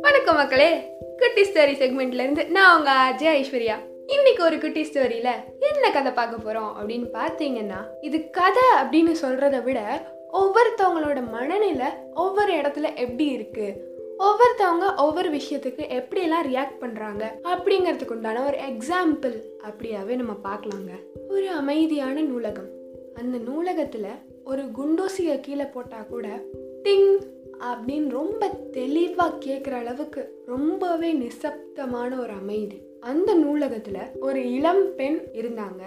வணக்கம் 0.00 0.36
மக்களே. 0.36 0.96
குட்டி 1.16 1.42
ஸ்டோரி 1.42 1.74
செக்மெண்ட்ல 1.82 2.22
இருந்து 2.22 2.46
நான் 2.46 2.78
உங்க 2.78 3.14
அஜய் 3.14 3.36
ஐஸ்வர்யா. 3.36 3.74
இன்னைக்கு 4.06 4.44
ஒரு 4.44 4.60
குட்டி 4.60 4.82
ஸ்டோரியில 4.82 5.28
என்ன 5.60 5.90
கதை 5.92 6.12
பார்க்க 6.12 6.52
போறோம் 6.52 6.72
அப்படின்னு 6.82 7.08
பார்த்தீங்கன்னா 7.12 7.84
இது 8.00 8.30
கதை 8.30 8.62
அப்படின்னு 8.82 9.14
சொல்றதை 9.22 9.62
விட 9.62 10.06
ஒவ்வொருத்தவங்களோட 10.32 11.30
மனநிலை 11.30 11.86
ஒவ்வொரு 12.14 12.52
இடத்துல 12.52 12.96
எப்படி 12.96 13.26
இருக்கு? 13.26 13.74
ஒவ்வொருத்தவங்க 14.18 14.96
ஒவ்வொரு 14.96 15.30
விஷயத்துக்கு 15.30 15.82
எப்படியெல்லாம் 15.90 16.48
ரியாக்ட் 16.48 16.80
பண்ணுறாங்க 16.80 17.24
அப்படிங்கிறதுக்கு 17.42 18.10
உண்டான 18.10 18.46
ஒரு 18.46 18.56
எக்ஸாம்பிள் 18.56 19.40
அப்படியாவே 19.62 20.16
நம்ம 20.16 20.32
பார்க்கலாங்க. 20.44 20.92
ஒரு 21.28 21.48
அமைதியான 21.48 22.20
நூலகம். 22.20 22.82
அந்த 23.14 23.38
நூலகத்தில் 23.38 24.32
ஒரு 24.44 24.62
குண்டூசியை 24.78 25.40
கீழே 25.40 25.64
போட்டால் 25.64 26.08
கூட 26.08 26.26
டிங் 26.82 27.12
அப்படின்னு 27.60 28.08
ரொம்ப 28.08 28.48
தெளிவாக 28.48 29.38
கேட்குற 29.44 29.70
அளவுக்கு 29.70 30.22
ரொம்பவே 30.46 31.12
நிசப்தமான 31.12 32.10
ஒரு 32.20 32.32
அமைதி. 32.32 32.78
அந்த 33.00 33.34
நூலகத்தில் 33.34 34.02
ஒரு 34.20 34.52
இளம் 34.52 34.94
பெண் 34.94 35.18
இருந்தாங்க. 35.32 35.82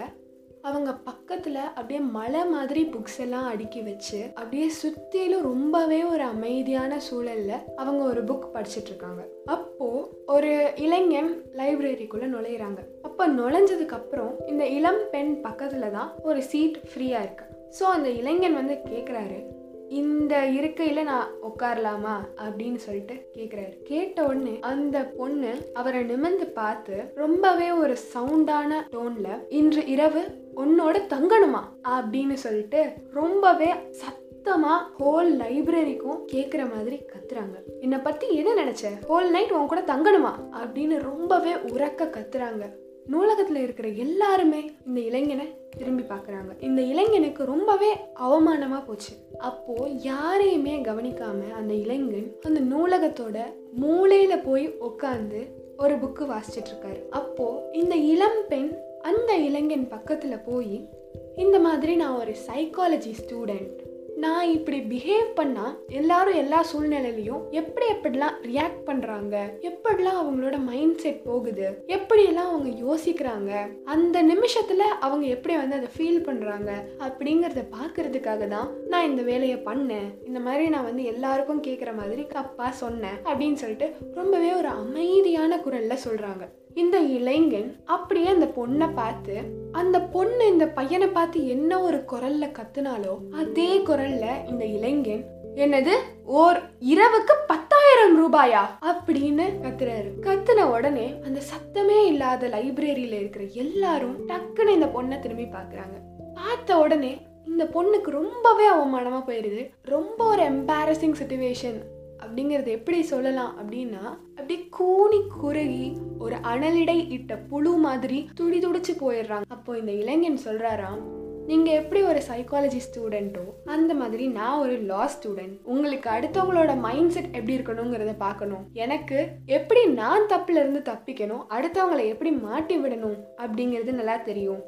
அவங்க 0.61 0.93
பக்கத்தில் 0.93 1.55
அப்படியே 1.55 1.99
மலை 1.99 2.45
மாதிரி 2.45 2.81
புக்ஸ் 2.83 3.19
எல்லாம் 3.19 3.45
அடுக்கி 3.45 3.81
வச்சு 3.81 4.21
அப்படியே 4.35 4.67
சுற்றிலும் 4.67 5.41
ரொம்பவே 5.41 6.03
ஒரு 6.03 6.23
அமைதியான 6.23 6.99
சூழலில் 6.99 7.75
அவங்க 7.75 8.03
ஒரு 8.03 8.23
புக் 8.23 8.47
படிச்சுட்டு 8.53 8.91
இருக்காங்க. 8.93 9.23
அப்போது 9.45 10.23
ஒரு 10.25 10.73
இளைஞன் 10.75 11.31
லைப்ரரிக்குள்ளே 11.57 12.29
நுழையிறாங்க. 12.35 12.79
அப்போ 13.01 13.27
நுழைஞ்சதுக்கப்புறம் 13.27 14.33
இந்த 14.47 14.67
இளம் 14.67 15.03
பெண் 15.11 15.41
பக்கத்தில் 15.41 15.91
தான் 15.91 16.11
ஒரு 16.23 16.41
சீட் 16.41 16.79
ஃப்ரீயாக 16.89 17.27
இருக்குது 17.27 17.55
ஸோ 17.69 17.83
அந்த 17.83 18.09
இளைஞன் 18.09 18.53
வந்து 18.53 18.73
கேட்குறாரு 18.73 19.45
இந்த 19.89 20.45
இருக்கையில் 20.45 21.03
நான் 21.03 21.27
உட்காரலாமா? 21.43 22.15
அப்படின்னு 22.35 22.75
சொல்லிட்டு 22.75 23.29
கேட்குறாரு 23.33 23.81
கேட்ட 23.83 24.23
உடனே 24.23 24.59
அந்த 24.59 25.05
பொண்ணு 25.17 25.71
அவரை 25.73 26.03
நிமிர்ந்து 26.03 26.47
பார்த்து 26.47 27.11
ரொம்பவே 27.15 27.71
ஒரு 27.71 27.97
சவுண்டான 28.13 28.73
டோன்ல 28.91 29.45
இன்று 29.49 29.85
இரவு 29.85 30.51
உன்னோட 30.55 30.97
தங்கணுமா? 31.13 31.61
அப்படின்னு 31.83 32.33
சொல்லிட்டு 32.33 32.93
ரொம்பவே 33.13 33.73
சத்தமாக 33.91 34.85
ஹோல் 34.99 35.29
லைப்ரரிக்கும் 35.29 36.19
கேட்குற 36.31 36.73
மாதிரி 36.75 36.99
கத்துறாங்க. 37.13 37.55
என்னை 37.79 37.97
பற்றி 37.97 38.35
என்ன 38.35 38.63
நினச்ச? 38.63 38.85
ஹோல் 39.09 39.29
நைட் 39.29 39.51
உன் 39.51 39.67
கூட 39.67 39.81
தங்கணுமா? 39.81 40.33
அப்படின்னு 40.51 41.01
ரொம்பவே 41.01 41.53
உறக்க 41.53 42.09
கத்துறாங்க. 42.09 42.65
நூலகத்தில் 43.07 43.55
இருக்கிற 43.55 43.87
எல்லாருமே 43.89 44.71
இந்த 44.87 44.99
இளைஞனை 44.99 45.45
திரும்பி 45.77 46.03
பார்க்குறாங்க. 46.03 46.51
இந்த 46.59 46.81
இளைஞனுக்கு 46.81 47.45
ரொம்பவே 47.45 47.91
அவமானமாக 48.19 48.85
போச்சு. 48.87 49.13
அப்போ 49.37 49.87
யாரையுமே 49.87 50.75
கவனிக்காம 50.77 51.51
அந்த 51.51 51.73
இளைஞன் 51.73 52.35
அந்த 52.41 52.59
நூலகத்தோட 52.59 53.37
மூளையில் 53.73 54.43
போய் 54.45 54.67
உட்காந்து 54.69 55.41
ஒரு 55.77 55.95
புக்கு 55.95 56.25
வாசிச்சிட்டு 56.33 56.71
இருக்காரு. 56.73 57.09
அப்போது 57.09 57.63
இந்த 57.73 57.95
இளம் 57.95 58.41
பெண் 58.49 58.71
அந்த 59.01 59.35
இளைஞன் 59.35 59.87
பக்கத்தில் 59.87 60.43
போய் 60.45 60.89
இந்த 61.35 61.59
மாதிரி 61.59 61.95
நான் 61.95 62.17
ஒரு 62.17 62.35
சைக்காலஜி 62.47 63.13
ஸ்டூடெண்ட் 63.21 63.79
நான் 64.23 64.49
இப்படி 64.49 64.77
பிஹேவ் 64.79 65.27
பண்ணால் 65.35 65.73
எல்லாரும் 65.87 66.33
எல்லா 66.33 66.65
சூழ்நிலையிலையும் 66.71 67.41
எப்படி 67.49 67.85
எப்படிலாம் 67.91 68.37
ரியாக்ட் 68.43 68.79
பண்ணுறாங்க 68.85 69.35
எப்படிலாம் 69.61 70.19
அவங்களோட 70.21 70.57
மைண்ட் 70.63 70.97
செட் 70.97 71.23
போகுது? 71.23 71.83
எப்படியெல்லாம் 71.87 72.49
அவங்க 72.51 72.69
யோசிக்கிறாங்க? 72.85 73.51
அந்த 73.83 74.21
நிமிஷத்தில் 74.21 74.85
அவங்க 74.99 75.25
எப்படி 75.25 75.55
வந்து 75.55 75.75
அதை 75.75 75.89
ஃபீல் 75.97 76.25
பண்ணுறாங்க 76.27 76.71
அப்படிங்கிறத 76.99 77.63
பார்க்கறதுக்காக 77.77 78.47
தான் 78.47 78.69
நான் 78.87 79.09
இந்த 79.09 79.21
வேலையை 79.21 79.57
பண்ணேன். 79.57 80.09
இந்த 80.25 80.39
மாதிரி 80.39 80.69
நான் 80.69 80.83
வந்து 80.83 81.03
எல்லாருக்கும் 81.03 81.63
கேட்குற 81.63 81.95
மாதிரி 81.95 82.25
தப்பா 82.27 82.69
சொன்னேன் 82.83 83.19
அப்படின்னு 83.23 83.53
சொல்லிட்டு 83.53 83.89
ரொம்பவே 84.13 84.53
ஒரு 84.53 84.67
அமைதியான 84.67 85.59
குரலில் 85.59 86.05
சொல்கிறாங்க 86.07 86.45
இந்த 86.77 86.99
இளைஞன் 86.99 87.81
அப்படியே 87.85 88.27
அந்த 88.27 88.45
பொண்ணை 88.45 88.93
பார்த்து 88.93 89.35
அந்த 89.71 90.01
பொண்ணு 90.01 90.47
இந்த 90.47 90.67
பையனை 90.67 91.07
பார்த்து 91.07 91.47
என்ன 91.47 91.81
ஒரு 91.81 91.97
குரல்ல 91.97 92.51
கத்துனாலோ 92.51 93.17
அதே 93.31 93.77
குரல்ல 93.77 94.49
இந்த 94.49 94.65
இளைஞன் 94.65 95.23
என்னது? 95.55 95.93
ஓர் 96.23 96.57
இரவுக்கு 96.79 97.33
பத்தாயிரம் 97.47 98.15
ரூபாயா? 98.17 98.61
அப்படின்னு 98.81 99.45
கத்துறாரு. 99.63 100.09
கத்துன 100.21 100.69
உடனே 100.71 101.13
அந்த 101.25 101.41
சத்தமே 101.51 102.05
இல்லாத 102.05 102.47
லைப்ரரியில 102.47 103.13
இருக்கிற 103.13 103.45
எல்லாரும் 103.45 104.27
டக்குன்னு 104.27 104.67
இந்த 104.67 104.85
பொண்ணை 104.85 105.19
திரும்பி 105.19 105.43
பாக்குறாங்க 105.43 105.95
பார்த்த 106.35 106.79
உடனே 106.79 107.17
இந்த 107.45 107.63
பொண்ணுக்கு 107.73 108.09
ரொம்பவே 108.11 108.69
அவமானமா 108.69 109.21
போயிடுது 109.27 109.71
ரொம்ப 109.81 110.25
ஒரு 110.25 110.43
எம்பாரசிங் 110.43 111.17
சுச்சுவேஷன் 111.21 111.79
அப்படிங்கிறது 112.27 112.71
எப்படி 112.77 113.01
சொல்லலாம் 113.13 113.53
அப்படின்னா 113.59 114.03
அப்படியே 114.37 114.61
கூனி 114.77 115.19
குறுகி 115.41 115.85
ஒரு 116.19 116.35
அனலிடை 116.53 116.97
இட்ட 117.17 117.35
புழு 117.51 117.73
மாதிரி 117.87 118.19
துடி 118.35 118.59
துடிச்சு 118.59 118.95
போயிடுறாங்க. 119.03 119.47
அப்போ 119.57 119.77
இந்த 119.77 119.91
இளைஞன் 119.91 120.43
சொல்றாராம் 120.47 121.03
நீங்க 121.49 121.69
எப்படி 121.71 121.99
ஒரு 122.01 122.21
சைக்காலஜி 122.29 122.79
ஸ்டூடெண்ட்டோ 122.85 123.43
அந்த 123.65 123.91
மாதிரி 123.93 124.23
நான் 124.37 124.59
ஒரு 124.59 124.73
லா 124.89 125.03
ஸ்டூடெண்ட் 125.13 125.53
உங்களுக்கு 125.63 126.09
அடுத்தவங்களோட 126.09 126.71
மைண்ட் 126.85 127.13
செட் 127.15 127.29
எப்படி 127.37 127.57
இருக்கணுங்கிறத 127.57 128.13
பார்க்கணும். 128.17 128.65
எனக்கு 128.85 129.19
எப்படி 129.57 129.83
நான் 129.99 130.29
தப்புல 130.33 130.61
இருந்து 130.63 130.81
தப்பிக்கணும் 130.91 131.45
அடுத்தவங்களை 131.57 132.05
எப்படி 132.13 132.31
மாட்டி 132.31 132.77
விடணும் 132.77 133.19
அப்படிங்கிறது 133.43 133.93
நல்லா 133.99 134.17
தெரியும். 134.29 134.63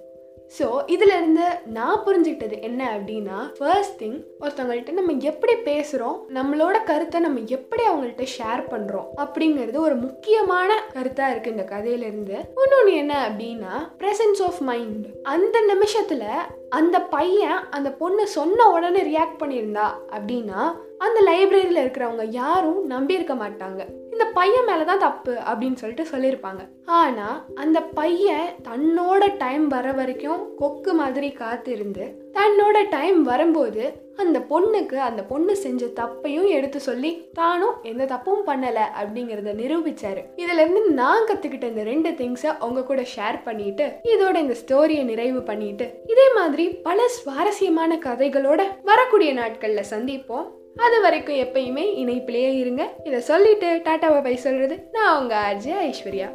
ஸோ 0.57 0.65
இதுலேருந்து 0.87 1.45
நான் 1.65 2.03
புரிஞ்சுக்கிட்டது 2.05 2.55
என்ன 2.61 2.81
அப்படின்னா 2.95 3.37
ஃபர்ஸ்ட் 3.57 3.97
திங் 4.01 4.17
ஒருத்தவங்கள்ட்ட 4.39 4.91
நம்ம 4.91 5.15
எப்படி 5.31 5.53
பேசுகிறோம் 5.65 6.17
நம்மளோட 6.37 6.77
கருத்தை 6.83 7.19
நம்ம 7.19 7.43
எப்படி 7.57 7.83
அவங்கள்ட்ட 7.87 8.25
ஷேர் 8.37 8.63
பண்ணுறோம் 8.71 9.09
அப்படிங்கிறது 9.23 9.77
ஒரு 9.79 9.95
முக்கியமான 9.95 10.69
கருத்தாக 10.95 11.33
இருக்குது 11.33 11.55
இந்த 11.57 11.65
கதையிலேருந்து. 11.75 12.37
இன்னொன்று 12.63 12.93
என்ன 12.93 13.15
அப்படின்னா 13.29 13.73
ப்ரெசன்ஸ் 14.01 14.43
ஆஃப் 14.47 14.61
மைண்ட் 14.71 15.07
அந்த 15.35 15.59
நிமிஷத்தில் 15.61 16.27
அந்த 16.69 16.97
பையன் 17.15 17.59
அந்த 17.69 17.89
பொண்ணு 17.91 18.27
சொன்ன 18.37 18.69
உடனே 18.71 19.01
ரியாக்ட் 19.11 19.41
பண்ணியிருந்தா 19.43 19.87
அப்படின்னா 20.15 20.61
அந்த 20.97 21.19
லைப்ரரியில் 21.31 21.83
இருக்கிறவங்க 21.83 22.25
யாரும் 22.41 22.81
நம்பியிருக்க 22.87 23.35
மாட்டாங்க. 23.35 23.81
இந்த 24.19 24.31
பையன் 24.33 24.65
மேலே 24.65 24.83
தான் 24.83 25.01
தப்பு 25.03 25.33
அப்படின்னு 25.49 25.73
சொல்லிட்டு 25.73 26.05
சொல்லியிருப்பாங்க. 26.11 26.61
ஆனால் 26.83 27.37
அந்த 27.55 27.79
பையன் 27.99 28.47
தன்னோட 28.63 29.21
டைம் 29.37 29.67
வர 29.67 29.91
வரைக்கும் 29.91 30.41
கொக்கு 30.57 30.93
மாதிரி 30.93 31.29
காத்திருந்து 31.31 32.05
தன்னோட 32.33 32.77
டைம் 32.89 33.23
வரும்போது 33.23 33.83
அந்த 34.23 34.39
பொண்ணுக்கு 34.51 34.97
அந்த 35.09 35.21
பொண்ணு 35.23 35.55
செஞ்ச 35.63 35.85
தப்பையும் 35.99 36.47
எடுத்து 36.57 36.79
சொல்லி 36.79 37.11
தானும் 37.33 37.75
எந்த 37.83 38.05
தப்பும் 38.05 38.43
பண்ணலை 38.47 38.85
அப்படிங்கிறத 39.01 39.53
நிரூபிச்சாரு. 39.61 40.21
இதுல 40.43 40.61
இருந்து 40.63 40.81
நான் 41.01 41.27
கத்துக்கிட்ட 41.27 41.67
இந்த 41.71 41.83
ரெண்டு 41.83 42.09
திங்ஸை 42.19 42.51
உங்க 42.59 42.83
கூட 42.83 43.01
ஷேர் 43.15 43.39
பண்ணிட்டு 43.43 43.87
இதோட 44.13 44.35
இந்த 44.35 44.55
ஸ்டோரியை 44.61 45.03
நிறைவு 45.03 45.41
பண்ணிட்டு 45.41 45.87
இதே 46.07 46.27
மாதிரி 46.35 46.67
பல 46.87 47.07
சுவாரஸ்யமான 47.07 47.97
கதைகளோட 48.07 48.61
வரக்கூடிய 48.83 49.33
நாட்கள்ல 49.33 49.83
சந்திப்போம். 49.93 50.47
அது 50.75 50.97
வரைக்கும் 51.01 51.39
எப்பயுமே 51.45 51.85
இணைப்பிலேயே 52.01 52.51
இருங்க. 52.63 52.83
இதை 53.03 53.19
சொல்லிட்டு 53.29 53.69
டாட்டாவை 53.85 54.19
பை 54.23 54.35
சொல்றது 54.35 54.75
நான் 54.91 55.21
உங்க 55.21 55.35
ஆர்ஜி 55.47 55.71
ஐஸ்வர்யா. 55.87 56.29